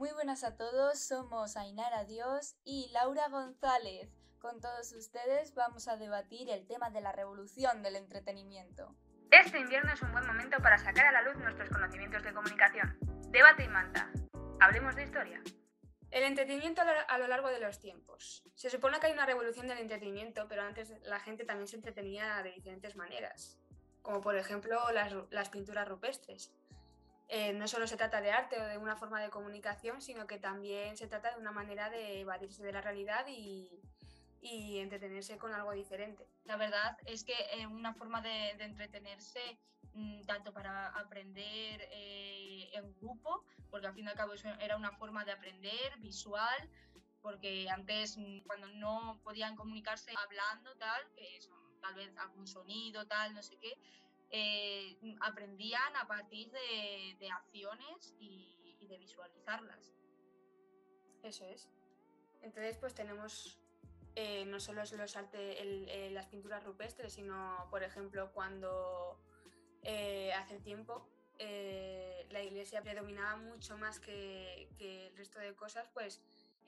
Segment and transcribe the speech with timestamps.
[0.00, 4.08] Muy buenas a todos, somos Ainara Dios y Laura González.
[4.38, 8.96] Con todos ustedes vamos a debatir el tema de la revolución del entretenimiento.
[9.30, 12.98] Este invierno es un buen momento para sacar a la luz nuestros conocimientos de comunicación.
[13.28, 14.10] Debate y manta.
[14.58, 15.42] Hablemos de historia.
[16.10, 18.42] El entretenimiento a lo largo de los tiempos.
[18.54, 22.42] Se supone que hay una revolución del entretenimiento, pero antes la gente también se entretenía
[22.42, 23.58] de diferentes maneras,
[24.00, 24.80] como por ejemplo
[25.28, 26.54] las, pinturas rupestres.
[27.32, 30.40] Eh, no solo se trata de arte o de una forma de comunicación, sino que
[30.40, 33.70] también se trata de una manera de evadirse de la realidad y,
[34.42, 36.26] entretenerse con algo diferente.
[36.44, 39.60] La verdad es que es una forma de, entretenerse
[39.92, 44.90] mm, tanto para aprender eh, en grupo, porque al fin y al cabo era una
[44.90, 46.68] forma de aprender visual,
[47.22, 51.38] porque antes mm, cuando no podían comunicarse hablando tal, que
[51.80, 53.78] tal vez algún sonido tal, no sé qué,
[54.32, 59.92] eh, aprendían a partir de, acciones y, de visualizarlas.
[61.22, 61.68] Eso es.
[62.42, 63.60] Entonces, pues tenemos
[64.14, 69.20] eh, no solo arte, las pinturas rupestres, sino, por ejemplo, cuando
[69.82, 76.20] eh, hace tiempo la iglesia predominaba mucho más que, el resto de cosas, pues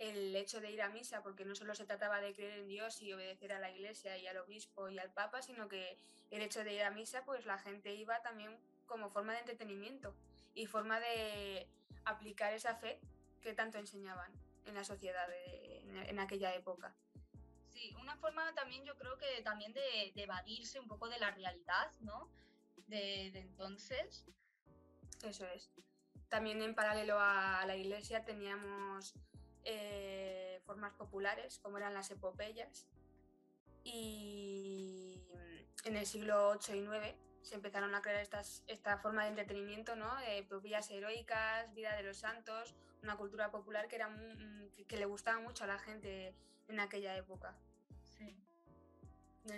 [0.03, 3.01] el hecho de ir a misa, porque no solo se trataba de creer en Dios
[3.03, 5.97] y obedecer a la iglesia y al obispo y al papa, sino que
[6.33, 10.13] el hecho de ir a misa, pues la gente iba también como forma de entretenimiento
[10.55, 11.69] y forma de
[12.05, 12.99] aplicar esa fe
[13.43, 14.33] que tanto enseñaban
[14.67, 15.29] en la sociedad
[15.87, 16.93] en, aquella época.
[17.71, 21.93] Sí, una forma también yo creo que también de, evadirse un poco de la realidad,
[22.01, 22.29] ¿no?
[22.89, 24.25] De, entonces.
[25.23, 25.71] Eso es.
[26.29, 29.15] También en paralelo a la iglesia teníamos
[29.65, 32.87] eh, formas populares, como eran las epopeyas.
[33.85, 35.21] Y
[35.85, 39.97] en el siglo 8 y 9 se empezaron a crear estas, esta forma de entretenimiento,
[39.97, 40.17] ¿no?
[40.21, 44.09] De epopeyas heroicas, vida de los santos, una cultura popular que, era
[44.87, 46.35] que, le gustaba mucho a la gente
[46.69, 47.57] en aquella época.
[48.17, 48.37] Sí.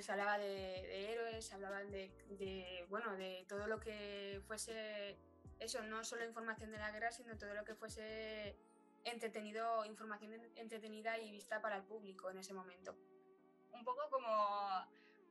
[0.00, 5.18] Se hablaba de, héroes, se hablaban de, de, bueno, de todo lo que fuese,
[5.60, 8.56] eso, no solo información de la guerra, sino todo lo que fuese
[9.04, 12.96] entretenido, información entretenida y vista para el público en ese momento.
[13.72, 14.28] Un poco como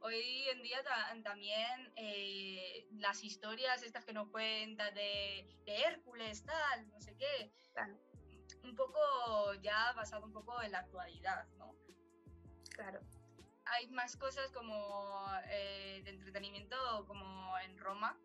[0.02, 0.78] hoy en día
[1.24, 7.52] también eh, las historias estas que nos cuentan de, Hércules, tal, no sé qué,
[8.64, 11.76] un poco ya basado un poco en la actualidad, ¿no?
[12.72, 13.00] Claro.
[13.66, 16.76] Hay más cosas como eh, de entretenimiento
[17.08, 18.18] como en Roma,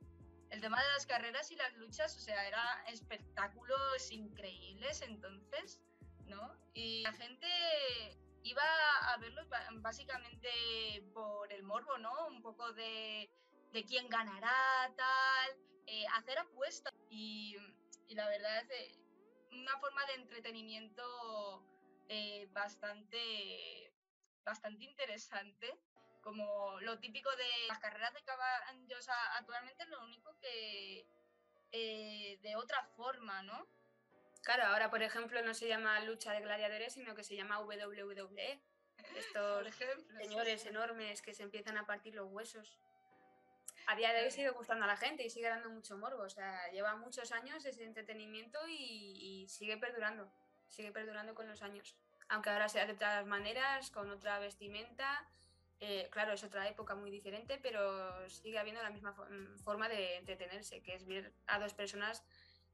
[0.51, 5.81] el tema de las carreras y las luchas, o sea, eran espectáculos increíbles entonces,
[6.27, 6.57] ¿no?
[6.75, 7.47] Y la gente
[8.43, 8.63] iba
[9.13, 9.47] a verlos
[9.81, 10.49] básicamente
[11.13, 12.29] por el morbo, ¿no?
[12.29, 13.31] Un poco de,
[13.73, 16.95] de quién ganará, tal, eh, hacer apuestas.
[17.11, 17.57] Y,
[18.11, 18.99] la verdad es
[19.53, 21.63] una forma de entretenimiento
[22.09, 23.93] eh, bastante,
[24.45, 25.79] bastante interesante
[26.29, 29.09] como lo típico de las carreras de caballos
[29.39, 31.07] actualmente es lo único que
[31.73, 33.67] eh, de otra forma, ¿no?
[34.43, 38.61] Claro, ahora por ejemplo no se llama lucha de gladiadores, sino que se llama WWE.
[39.17, 39.75] Estos
[40.19, 42.79] señores enormes que se empiezan a partir los huesos.
[43.87, 46.25] A día de hoy sigue gustando a la gente y sigue dando mucho morbo.
[46.25, 50.31] O sea, lleva muchos años ese entretenimiento y, y sigue perdurando.
[50.69, 51.97] Sigue perdurando con los años.
[52.29, 55.27] Aunque ahora sea de otras maneras, con otra vestimenta,
[55.81, 60.17] eh, claro, es otra época muy diferente, pero sigue habiendo la misma mm, forma de
[60.17, 62.25] entretenerse, que es ver a dos personas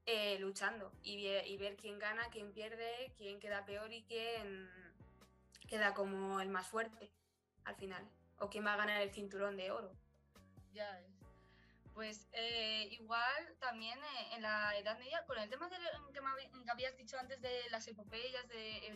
[0.06, 4.70] eh, luchando y, ver quién gana, quién pierde, quién queda peor y quién
[5.69, 7.10] queda como el más fuerte
[7.64, 8.06] al final,
[8.38, 9.93] o quién va a ganar el cinturón de oro.
[10.72, 11.03] Ya
[11.94, 13.98] pues eh, igual también
[14.32, 15.76] en la Edad Media, con el tema que,
[16.69, 18.88] habías dicho antes de las epopeyas de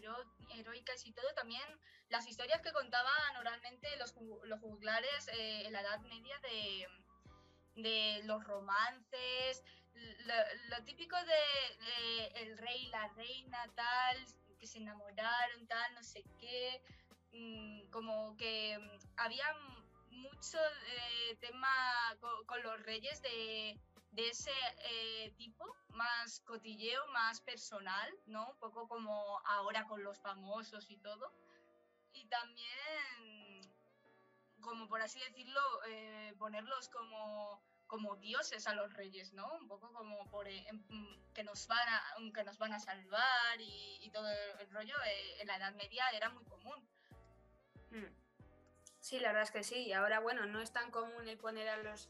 [0.57, 1.63] heroicas y todo, también
[2.09, 4.15] las historias que contaban oralmente los,
[4.45, 6.87] los juglares eh, en la Edad Media de,
[7.83, 9.63] de los romances,
[10.71, 14.17] lo, típico de, el rey, la reina, tal,
[14.59, 16.83] que se enamoraron, tal, no sé qué,
[17.33, 19.47] mm, como que mm, había
[20.11, 21.69] mucho eh, tema
[22.47, 23.79] con, los reyes de,
[24.13, 24.53] de ese
[24.85, 28.51] eh, tipo, más cotilleo, más personal, ¿no?
[28.51, 31.33] Un poco como ahora con los famosos y todo.
[32.13, 33.61] Y también,
[34.61, 39.53] como por así decirlo, eh, ponerlos como, como dioses a los reyes, ¿no?
[39.55, 42.03] Un poco como por, que, nos van a,
[42.35, 44.29] que nos van a salvar y, todo
[44.61, 44.97] el rollo
[45.39, 46.89] en la Edad Media era muy común.
[47.91, 48.07] Hmm.
[49.01, 49.87] Sí, la verdad es que sí.
[49.87, 52.09] Y ahora, bueno, no es tan común el poner a los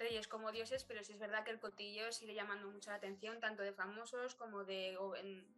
[0.00, 3.38] reyes como dioses, pero sí es verdad que el cotilleo sigue llamando mucho la atención,
[3.38, 4.96] tanto de famosos como de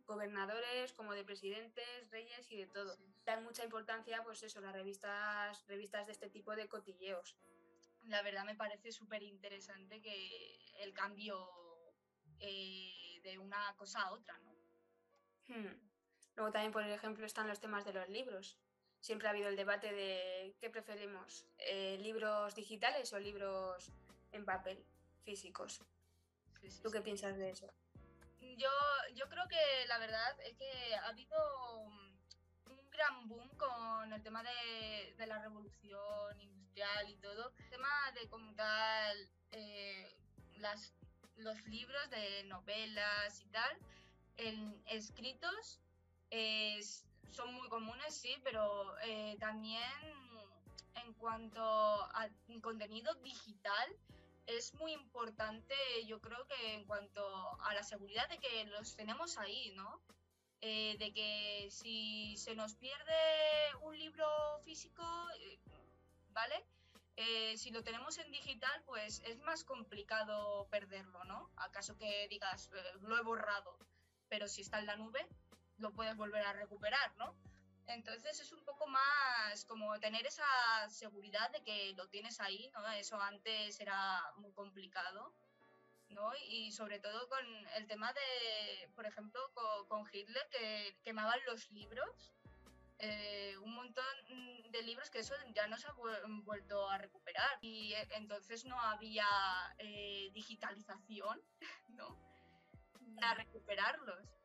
[0.04, 2.98] gobernadores, como de presidentes, reyes y de todo.
[3.24, 7.36] Dan mucha importancia, pues eso, las revistas, revistas de este tipo de cotilleos.
[8.04, 11.48] La verdad me parece súper interesante que el cambio
[12.40, 14.52] eh, de una cosa a otra, ¿no?
[15.46, 15.92] Hmm.
[16.34, 18.58] Luego también, por ejemplo, están los temas de los libros.
[19.00, 23.92] Siempre ha habido el debate de qué preferimos, eh, libros digitales o libros
[24.32, 24.84] en papel,
[25.24, 25.80] físicos.
[26.82, 27.72] ¿Tú qué piensas de eso?
[28.40, 28.70] Yo,
[29.14, 31.36] yo creo que la verdad es que ha habido
[32.66, 37.52] un gran boom con el tema de, de la revolución industrial y todo.
[37.58, 40.16] El tema de como tal eh,
[40.56, 40.94] las,
[41.36, 43.76] los libros de novelas y tal,
[44.36, 45.80] en escritos
[47.30, 49.82] son muy comunes, sí, pero eh, también
[50.94, 52.28] en cuanto a
[52.62, 53.96] contenido digital,
[54.46, 55.74] es muy importante,
[56.06, 57.22] yo creo que en cuanto
[57.62, 60.00] a la seguridad de que los tenemos ahí, ¿no?
[60.60, 63.14] Eh, de que si se nos pierde
[63.82, 64.26] un libro
[64.64, 65.02] físico,
[65.40, 65.58] eh,
[66.30, 66.64] ¿vale?
[67.16, 71.50] Eh, si lo tenemos en digital, pues es más complicado perderlo, ¿no?
[71.56, 73.76] Acaso que digas, lo he borrado,
[74.28, 75.26] pero si está en la nube,
[75.78, 77.34] lo puedes volver a recuperar, ¿no?
[77.94, 80.44] Entonces es un poco más como tener esa
[80.88, 82.86] seguridad de que lo tienes ahí, ¿no?
[82.92, 85.34] Eso antes era muy complicado,
[86.08, 86.32] ¿no?
[86.48, 87.44] Y sobre todo con
[87.76, 89.40] el tema de, por ejemplo,
[89.88, 92.34] con, Hitler, que quemaban los libros,
[92.98, 94.04] eh, un montón
[94.70, 95.92] de libros que eso ya no se ha
[96.44, 97.58] vuelto a recuperar.
[97.60, 99.26] Y eh, entonces no había
[99.78, 101.40] eh, digitalización,
[101.88, 102.18] ¿no?
[103.16, 104.41] Para recuperarlos.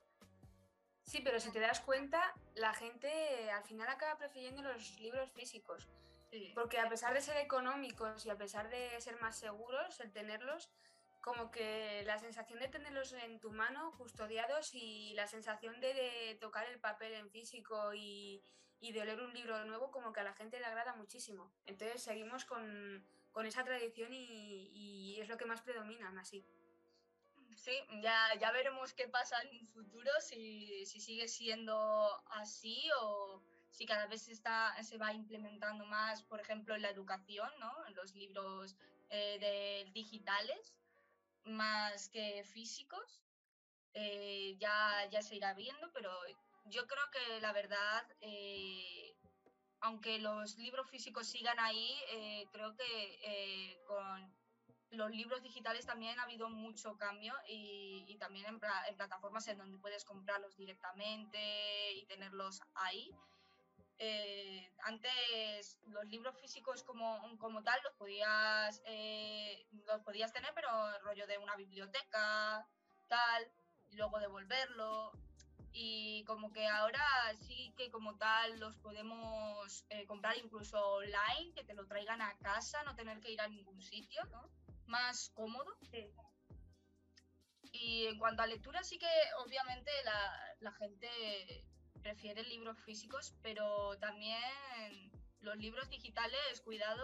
[1.07, 5.87] Sí, pero si te das cuenta, la gente al final acaba prefiriendo los libros físicos.
[6.53, 10.69] Porque a pesar de ser económicos y a pesar de ser más seguros, el tenerlos,
[11.21, 16.67] como que la sensación de tenerlos en tu mano, custodiados, y la sensación de, tocar
[16.67, 18.43] el papel en físico y,
[18.81, 21.53] de oler un libro nuevo, como que a la gente le agrada muchísimo.
[21.65, 23.07] Entonces seguimos con,
[23.45, 26.45] esa tradición y, y es lo que más predomina, así
[27.57, 27.71] sí,
[28.01, 31.75] ya, ya veremos qué pasa en un futuro, si, sigue siendo
[32.31, 37.49] así o si cada vez está, se va implementando más, por ejemplo, en la educación,
[37.59, 37.85] ¿no?
[37.87, 38.75] en los libros
[39.09, 40.73] eh, digitales,
[41.43, 43.21] más que físicos.
[43.93, 46.11] Eh, ya, ya se irá viendo, pero
[46.65, 49.15] yo creo que la verdad, eh,
[49.79, 51.99] aunque los libros físicos sigan ahí,
[52.51, 54.31] creo que con
[54.91, 60.05] los libros digitales también ha habido mucho cambio y, también en, plataformas en donde puedes
[60.05, 63.13] comprarlos directamente y tenerlos ahí.
[63.99, 70.69] Eh, antes los libros físicos como, como tal los podías, eh, los podías tener, pero
[70.99, 72.67] rollo de una biblioteca,
[73.07, 73.51] tal,
[73.89, 75.11] y luego devolverlo.
[75.73, 77.03] Y como que ahora
[77.41, 82.37] sí que como tal los podemos eh, comprar incluso online, que te lo traigan a
[82.37, 84.49] casa, no tener que ir a ningún sitio, ¿no?
[84.87, 85.77] Más cómodo.
[87.71, 89.09] Y en cuanto a lectura, sí que
[89.45, 89.91] obviamente
[90.59, 91.65] la, gente
[92.01, 95.11] prefiere libros físicos, pero también
[95.41, 97.03] los libros digitales, cuidado,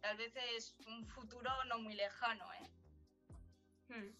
[0.00, 2.44] tal vez es un futuro no muy lejano.
[2.54, 2.70] ¿eh?
[3.88, 4.16] Hmm.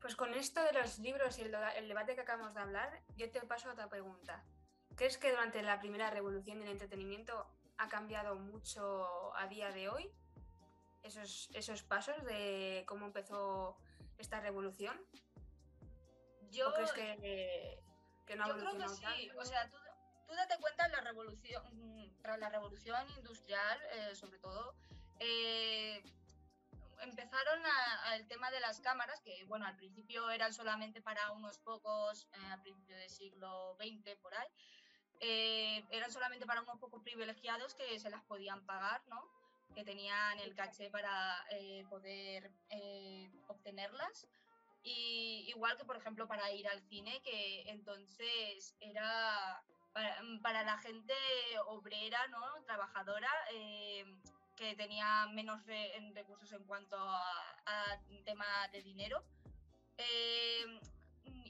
[0.00, 3.30] Pues con esto de los libros y el, el, debate que acabamos de hablar, yo
[3.30, 4.44] te paso a otra pregunta.
[4.96, 7.46] ¿Crees que durante la primera revolución del entretenimiento
[7.78, 10.10] ha cambiado mucho a día de hoy?
[11.06, 13.76] Esos, esos pasos de cómo empezó
[14.18, 15.00] esta revolución?
[16.50, 17.82] Yo, crees que,
[18.36, 19.30] no ha yo creo que sí.
[19.38, 19.76] O sea, tú,
[20.26, 24.74] tú, date cuenta la revolución, tras la revolución industrial, eh, sobre todo,
[25.20, 26.02] eh,
[27.02, 27.60] empezaron
[28.04, 32.46] al tema de las cámaras, que bueno, al principio eran solamente para unos pocos, eh,
[32.50, 34.48] al principio del siglo XX, por ahí,
[35.18, 39.45] eran solamente para unos pocos privilegiados que se las podían pagar, ¿no?
[39.76, 44.26] Que tenían el caché para eh, poder eh, obtenerlas.
[44.82, 49.62] Y igual que, por ejemplo, para ir al cine, que entonces era
[50.42, 51.12] para, la gente
[51.66, 52.40] obrera, ¿no?
[52.64, 54.06] Trabajadora, eh,
[54.56, 55.60] que tenía menos
[56.14, 59.22] recursos en cuanto a, tema de dinero.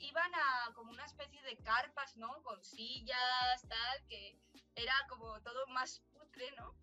[0.01, 2.43] iban a como una especie de carpas, ¿no?
[2.43, 4.37] Con sillas, tal, que
[4.75, 6.75] era como todo más putre, ¿no?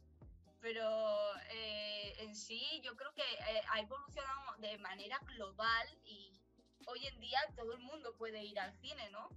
[0.64, 6.40] Pero eh, en sí yo creo que eh, ha evolucionado de manera global y
[6.86, 9.28] hoy en día todo el mundo puede ir al cine, ¿no?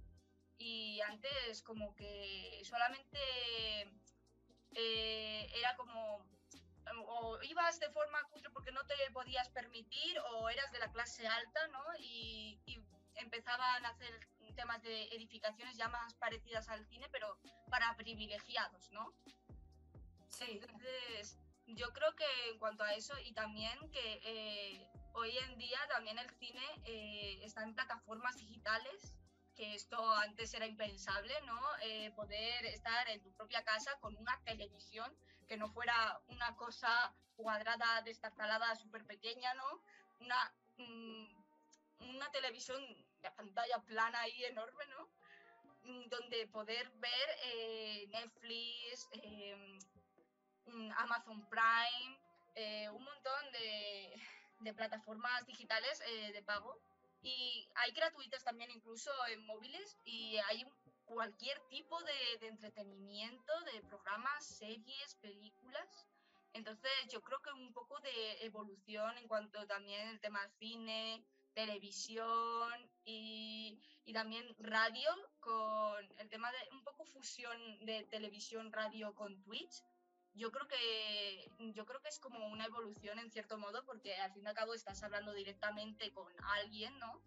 [0.57, 3.19] Y antes como que solamente
[4.73, 6.25] eh, era como
[7.09, 11.27] o ibas de forma cutre porque no te podías permitir o eras de la clase
[11.27, 11.83] alta, ¿no?
[11.99, 12.79] Y, y
[13.15, 17.37] empezaban a hacer temas de edificaciones ya más parecidas al cine, pero
[17.69, 19.13] para privilegiados, ¿no?
[20.29, 20.59] Sí.
[20.61, 25.79] Entonces, yo creo que en cuanto a eso y también que eh, hoy en día
[25.89, 29.17] también el cine eh, está en plataformas digitales,
[29.53, 31.59] que esto antes era impensable, ¿no?
[31.81, 35.11] Eh, poder estar en tu propia casa con una televisión
[35.47, 39.83] que no fuera una cosa cuadrada, destartalada, súper pequeña, ¿no?
[40.19, 42.81] Una, mm, una televisión
[43.21, 45.09] de pantalla plana y enorme, ¿no?
[45.83, 49.09] Mm, donde poder ver Netflix,
[50.97, 52.19] Amazon Prime,
[52.91, 56.77] un montón de, plataformas digitales eh, de pago
[57.21, 60.65] y hay gratuitas también incluso en móviles y hay
[61.05, 66.05] cualquier tipo de, de, entretenimiento, de programas, series, películas.
[66.53, 72.89] Entonces yo creo que un poco de evolución en cuanto también el tema cine, televisión
[73.05, 75.09] y, y también radio
[75.39, 79.83] con el tema de un poco fusión de televisión, radio con Twitch
[80.37, 84.31] yo creo que yo creo que es como una evolución en cierto modo porque al
[84.31, 87.21] fin y al cabo estás hablando directamente con alguien no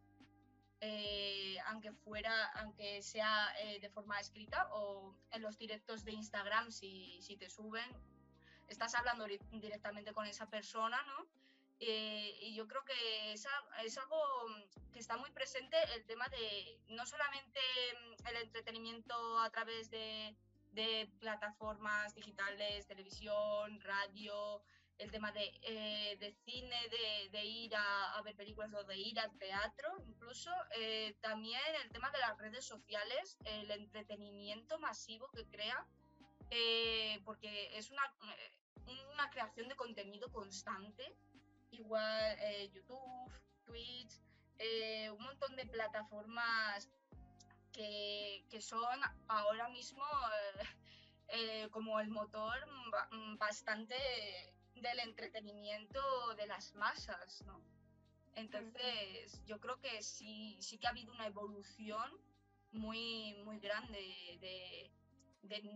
[0.81, 6.71] eh, aunque fuera aunque sea eh, de forma escrita o en los directos de Instagram
[6.71, 7.91] si, si te suben
[8.69, 11.27] estás hablando directamente con esa persona no
[11.81, 13.47] eh, y yo creo que es,
[13.85, 14.23] es algo
[14.93, 17.61] que está muy presente el tema de no solamente
[18.29, 20.37] el entretenimiento a través de
[20.73, 24.63] de plataformas digitales, televisión, radio,
[25.01, 29.19] el tema de, eh, de cine, de, de ir a, ver películas o de ir
[29.19, 35.47] al teatro, incluso eh, también el tema de las redes sociales, el entretenimiento masivo que
[35.47, 35.87] crea,
[36.51, 38.03] eh, porque es una,
[39.15, 41.17] una creación de contenido constante,
[41.71, 42.37] igual
[42.73, 43.33] YouTube,
[43.65, 44.21] Twitch,
[45.13, 46.91] un montón de plataformas
[47.73, 50.05] que, son ahora mismo
[51.29, 52.57] eh, como el motor
[53.39, 53.97] bastante
[54.75, 56.01] del entretenimiento
[56.37, 57.61] de las masas, ¿no?
[58.35, 62.11] Entonces, yo creo que sí, sí que ha habido una evolución
[62.73, 63.99] muy, muy grande
[64.41, 64.91] de,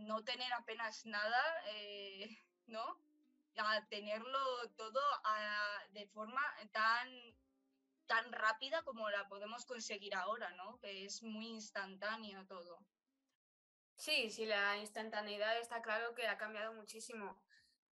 [0.07, 2.29] no tener apenas nada, eh,
[2.67, 2.99] ¿no?
[3.57, 7.09] A tenerlo todo a, de forma tan
[8.07, 10.79] tan rápida como la podemos conseguir ahora, ¿no?
[10.81, 12.79] Que es muy instantáneo todo.
[13.97, 17.41] Sí, sí, la instantaneidad está claro que ha cambiado muchísimo,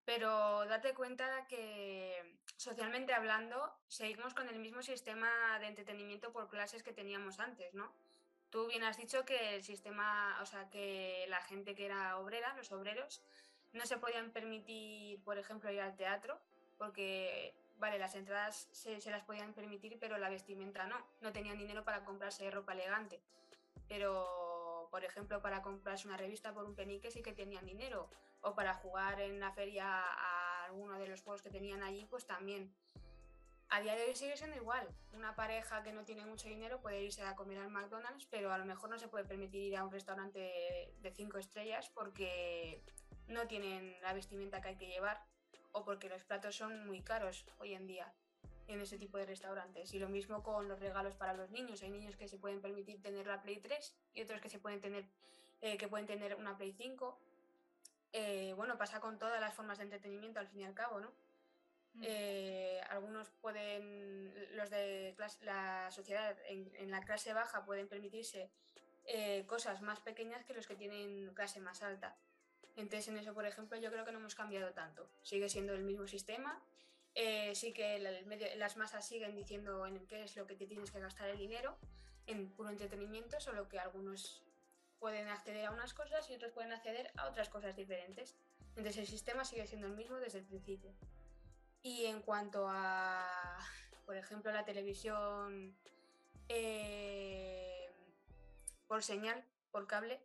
[0.05, 6.83] pero date cuenta que socialmente hablando seguimos con el mismo sistema de entretenimiento por clases
[6.83, 7.95] que teníamos antes, ¿no?
[8.51, 12.55] Tú bien has dicho que el sistema, o sea, que la gente que era obrera,
[12.55, 13.23] los obreros,
[13.73, 16.39] no se podían permitir, por ejemplo, ir al teatro
[16.79, 20.97] porque vale, las entradas se, se, las podían permitir, pero la vestimenta no.
[21.21, 23.21] No tenían dinero para comprarse ropa elegante.
[23.89, 28.09] Pero, por ejemplo, para comprarse una revista por un penique sí que tenían dinero.
[28.41, 32.25] O para jugar en la feria a alguno de los juegos que tenían allí, pues
[32.25, 32.73] también.
[33.69, 34.87] A día de hoy sigue siendo igual.
[35.13, 38.59] Una pareja que no tiene mucho dinero puede irse a comer al McDonald's, pero a
[38.59, 42.81] lo mejor no se puede permitir ir a un restaurante de cinco estrellas porque
[43.27, 45.21] no tienen la vestimenta que hay que llevar
[45.73, 48.13] o porque los platos son muy caros hoy en día
[48.69, 49.93] en ese tipo de restaurantes.
[49.93, 51.83] Y lo mismo con los regalos para los niños.
[51.83, 54.81] Hay niños que se pueden permitir tener la Play 3 y otros que se pueden
[54.81, 55.05] tener
[55.63, 57.19] eh, que pueden tener una Play 5.
[58.13, 61.13] Eh, bueno, pasa con todas las formas de entretenimiento al fin y al cabo, ¿no?
[61.95, 62.03] Mm.
[62.05, 68.51] Eh, algunos pueden, los de clase, la sociedad en, en, la clase baja pueden permitirse
[69.47, 72.17] cosas más pequeñas que los que tienen clase más alta.
[72.77, 75.09] Entonces, en eso, por ejemplo, yo creo que no hemos cambiado tanto.
[75.23, 76.63] Sigue siendo el mismo sistema.
[77.15, 80.67] Eh, sí que el, medio, las masas siguen diciendo en qué es lo que te
[80.67, 81.77] tienes que gastar el dinero
[82.27, 84.43] en puro entretenimiento, solo que algunos
[84.99, 88.37] pueden acceder a unas cosas y otros pueden acceder a otras cosas diferentes.
[88.77, 90.93] Entonces el sistema sigue siendo el mismo desde el principio.
[91.83, 93.59] Y en cuanto a,
[94.07, 95.77] por ejemplo, la televisión
[96.49, 97.91] eh,
[98.87, 100.21] por señal, por cable,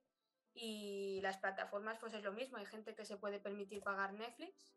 [0.58, 2.58] y las plataformas, pues es lo mismo.
[2.58, 4.74] Hay gente que se puede permitir pagar Netflix,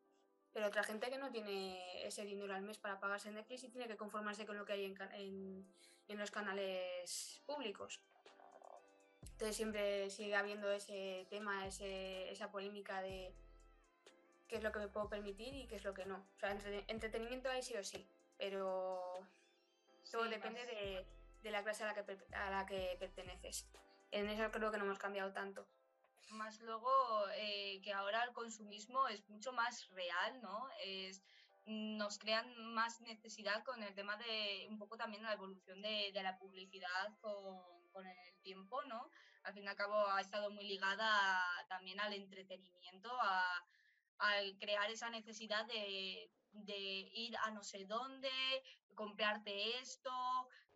[0.52, 3.88] pero otra gente que no tiene ese dinero al mes para pagarse Netflix y tiene
[3.88, 5.66] que conformarse con lo que hay en, en,
[6.08, 8.00] en los canales públicos.
[9.22, 13.32] Entonces siempre sigue habiendo ese tema, ese, esa polémica de
[14.48, 16.16] qué es lo que me puedo permitir y qué es lo que no.
[16.16, 18.06] O sea, entre, entretenimiento hay sí o sí,
[18.36, 19.00] pero
[20.10, 21.06] todo sí, depende de,
[21.42, 23.66] de, la clase a la, que, a la que perteneces.
[24.10, 25.68] En eso creo que no hemos cambiado tanto.
[26.30, 26.90] Más luego
[27.34, 30.68] eh, que ahora el consumismo es mucho más real, ¿no?
[30.84, 31.22] Es,
[31.66, 36.38] nos crean más necesidad con el tema de un poco también la evolución de, la
[36.38, 39.10] publicidad con, con, el tiempo, ¿no?
[39.42, 43.64] Al fin y al cabo ha estado muy ligada también al entretenimiento, a,
[44.20, 46.30] a crear esa necesidad de,
[47.14, 48.30] ir a no sé dónde,
[48.94, 50.10] comprarte esto,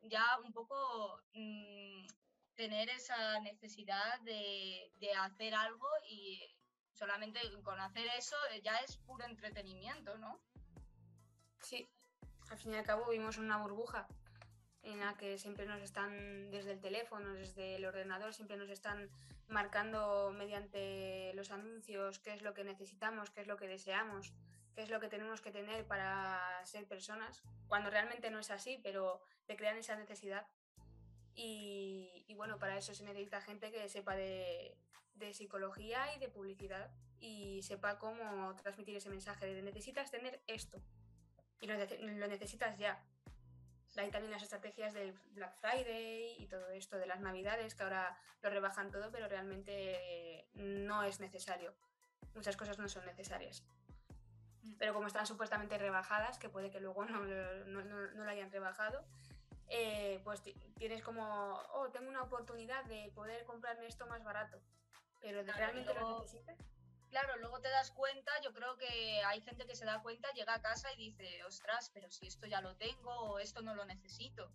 [0.01, 2.07] ya un poco mmm,
[2.57, 6.41] tener esa necesidad de, de, hacer algo y
[6.93, 10.41] solamente con hacer eso ya es puro entretenimiento, ¿no?
[11.61, 11.89] Sí,
[12.51, 14.07] al fin y al cabo vivimos una burbuja
[14.83, 19.11] en la que siempre nos están desde el teléfono, desde el ordenador, siempre nos están
[19.49, 24.35] marcando mediante los anuncios qué es lo que necesitamos, qué es lo que deseamos,
[24.75, 28.79] qué es lo que tenemos que tener para ser personas, cuando realmente no es así,
[28.83, 30.47] pero te crean esa necesidad.
[31.35, 34.77] Y, y bueno, para eso se necesita gente que sepa de,
[35.15, 40.81] de, psicología y de publicidad y sepa cómo transmitir ese mensaje de necesitas tener esto
[41.61, 43.03] y lo, lo necesitas ya.
[43.97, 48.19] Hay también las estrategias del Black Friday y todo esto de las navidades, que ahora
[48.43, 51.75] lo rebajan todo, pero realmente no es necesario.
[52.35, 53.65] Muchas cosas no son necesarias.
[54.79, 58.51] Pero como están supuestamente rebajadas, que puede que luego no, no, no, no lo hayan
[58.51, 59.05] rebajado,
[59.69, 60.43] eh, pues
[60.77, 64.61] tienes como, oh, tengo una oportunidad de poder comprarme esto más barato.
[65.21, 66.59] Pero claro, realmente luego, lo necesitas.
[67.09, 70.55] Claro, luego te das cuenta, yo creo que hay gente que se da cuenta, llega
[70.55, 73.85] a casa y dice, ostras, pero si esto ya lo tengo o esto no lo
[73.85, 74.53] necesito,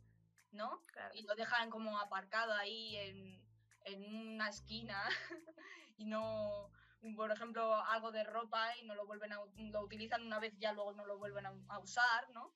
[0.51, 0.83] ¿no?
[0.87, 1.15] Claro.
[1.15, 3.41] Y lo dejan como aparcado ahí en,
[3.85, 5.01] en una esquina
[5.97, 6.69] y no,
[7.15, 10.73] por ejemplo, algo de ropa y no lo vuelven a, lo utilizan una vez ya
[10.73, 12.53] luego no lo vuelven a, a usar, ¿no?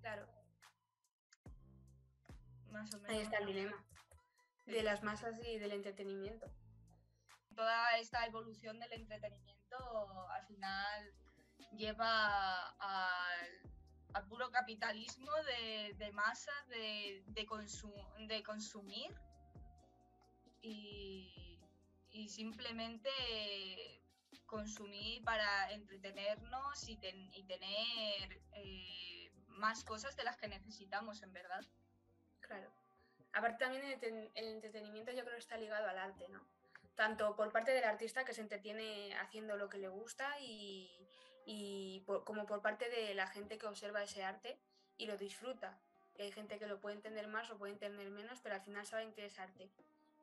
[0.00, 0.39] Claro.
[2.70, 3.10] Más o menos.
[3.10, 3.84] Ahí está el dilema
[4.66, 6.46] de las masas y del entretenimiento
[7.60, 11.14] toda esta evolución del entretenimiento al final
[11.76, 13.50] lleva al,
[14.14, 19.14] al puro capitalismo de, de masas, de, de, consum, de consumir
[20.62, 21.60] y,
[22.12, 23.10] y, simplemente
[24.46, 31.32] consumir para entretenernos y, ten, y tener eh, más cosas de las que necesitamos en
[31.34, 31.64] verdad.
[32.50, 32.68] Claro.
[33.32, 36.44] Aparte también el, entretenimiento yo creo que está ligado al arte, ¿no?
[36.96, 40.90] tanto por parte del artista que se entretiene haciendo lo que le gusta y,
[41.46, 44.58] y por, como por parte de la gente que observa ese arte
[44.98, 45.78] y lo disfruta.
[46.18, 49.12] Hay gente que lo puede entender más o puede entender menos, pero al final saben
[49.12, 49.70] que es arte.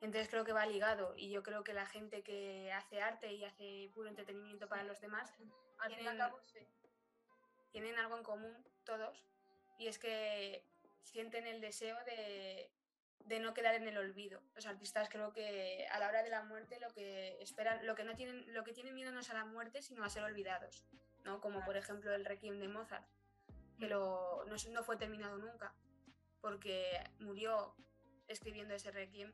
[0.02, 3.44] Entonces creo que va ligado y yo creo que la gente que hace arte y
[3.44, 5.32] hace puro entretenimiento para los demás
[5.78, 6.60] al tienen, fin y al cabo, sí.
[7.72, 9.24] tienen algo en común todos
[9.78, 10.62] y es que
[11.02, 12.70] sienten el deseo de,
[13.28, 14.42] de no quedar en el olvido.
[14.54, 18.04] Los artistas creo que a la hora de la muerte lo que esperan, lo que
[18.04, 20.86] no tienen, lo que tienen miedo no es a la muerte, sino a ser olvidados,
[21.24, 21.40] ¿no?
[21.40, 23.06] Como por ejemplo el Requiem de Mozart,
[23.78, 25.74] que lo, no, no fue terminado nunca,
[26.40, 27.74] porque murió
[28.28, 29.32] escribiendo ese Requiem,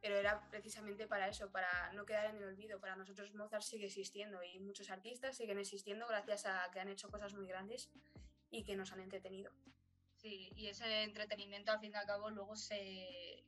[0.00, 2.78] pero era precisamente para eso, para no quedar en el olvido.
[2.78, 7.10] Para nosotros Mozart sigue existiendo y muchos artistas siguen existiendo gracias a que han hecho
[7.10, 7.90] cosas muy grandes
[8.50, 9.52] y que nos han entretenido.
[10.26, 12.74] Sí, y ese entretenimiento al fin y al cabo luego se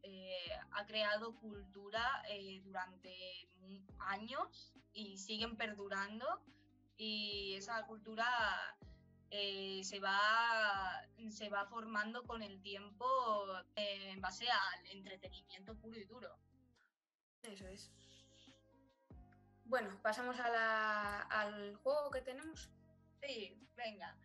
[0.01, 3.13] eh, ha creado cultura eh, durante
[3.99, 6.25] años y siguen perdurando
[6.97, 8.25] y esa cultura
[9.29, 13.05] eh, se, va, se va formando con el tiempo
[13.75, 16.39] en base al entretenimiento puro y duro.
[17.43, 17.91] Eso es.
[19.65, 22.71] Bueno, pasamos a la, al juego que tenemos.
[23.21, 24.17] Sí, venga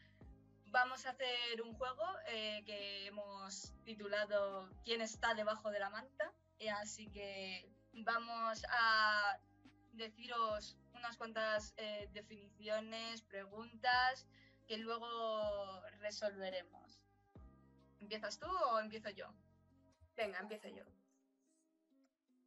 [0.74, 6.34] vamos a hacer un juego eh, que hemos titulado ¿Quién está debajo de la manta?
[6.58, 9.38] Y así que vamos a
[9.92, 14.26] deciros unas cuantas eh, definiciones, preguntas
[14.68, 17.00] que luego resolveremos.
[18.00, 19.28] ¿Empiezas tú o empiezo yo?
[20.16, 20.86] Venga, empiezo yo.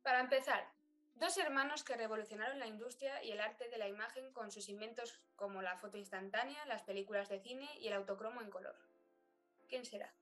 [0.03, 0.69] Para empezar,
[1.17, 5.19] Dos hermanos que revolucionaron la industria y el arte de la imagen con sus inventos
[5.35, 8.77] como la foto instantánea, las películas de cine y el autocromo en color.
[9.67, 10.13] ¿Quién será?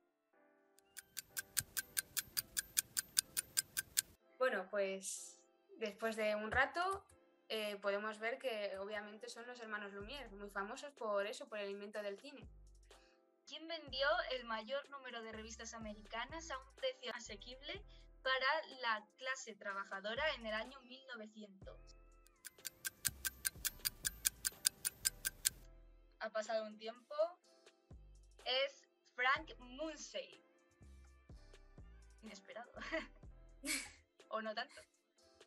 [4.38, 5.40] Bueno, pues
[5.78, 7.04] después de un rato
[7.48, 11.70] eh, podemos ver que obviamente son los hermanos Lumière, muy famosos por eso, por el
[11.70, 12.46] invento del cine.
[13.48, 17.82] ¿Quién vendió el mayor número de revistas americanas a un precio asequible
[18.24, 21.78] para la clase trabajadora en el año 1900.
[26.20, 27.14] Ha pasado un tiempo.
[28.46, 30.42] Es Frank Munsey.
[32.22, 32.72] Inesperado.
[34.28, 34.80] ¿O no tanto?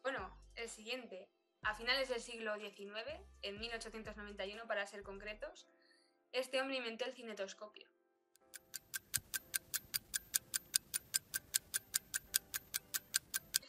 [0.04, 1.28] Bueno, el siguiente.
[1.64, 2.94] A finales del siglo XIX,
[3.42, 5.68] en 1891 para ser concretos,
[6.32, 7.90] este hombre inventó el cinetoscopio.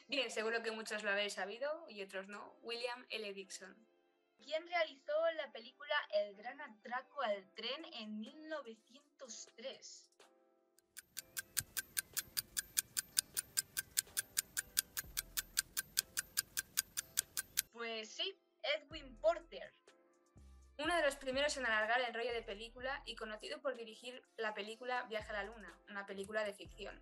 [0.08, 2.54] Bien, seguro que muchos lo habéis sabido y otros no.
[2.62, 3.34] William L.
[3.34, 3.76] Dixon.
[4.42, 10.10] ¿Quién realizó la película El gran atraco al tren en 1903?
[17.74, 19.74] Pues sí, Edwin Porter.
[20.78, 24.54] Uno de los primeros en alargar el rollo de película y conocido por dirigir la
[24.54, 26.98] película Viaje a la Luna, una película de ficción.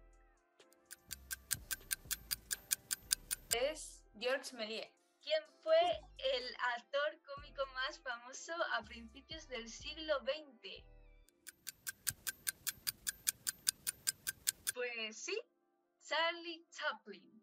[3.63, 4.93] Es Georges Méliès.
[5.23, 5.81] ¿Quién fue
[6.19, 10.85] el actor cómico más famoso a principios del siglo XX?
[14.75, 15.41] Pues sí,
[16.03, 17.43] Charlie Chaplin.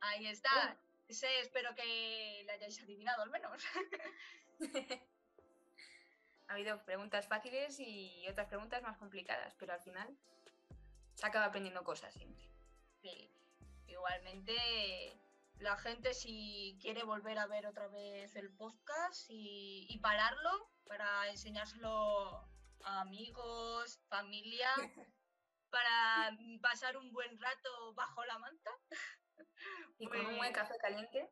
[0.00, 0.78] Ahí está.
[1.06, 3.62] Ese espero que le hayáis adivinado al menos.
[6.48, 10.16] ha habido preguntas fáciles y otras preguntas más complicadas, pero al final
[11.14, 12.48] se acaba aprendiendo cosas siempre.
[13.02, 13.30] Sí.
[15.62, 20.50] La gente si quiere volver a ver otra vez el podcast y, y pararlo
[20.84, 22.48] para enseñárselo
[22.84, 24.68] a amigos, familia,
[25.70, 28.70] para pasar un buen rato bajo la manta.
[29.98, 31.30] Y con un buen Pues, café caliente.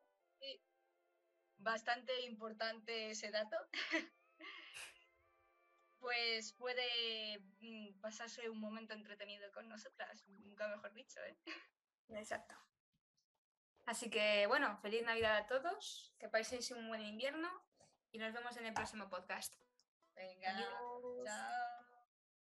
[1.59, 3.57] bastante importante ese dato.
[5.98, 11.37] pues puede mm, pasarse un momento entretenido con nosotras, nunca mejor dicho, ¿eh?
[12.11, 12.55] Exacto.
[13.90, 17.48] Así que bueno, feliz Navidad a todos, que paséis un buen invierno
[18.12, 19.53] y nos vemos en el próximo podcast.
[20.14, 21.24] Venga, Adiós.
[21.24, 21.69] chao.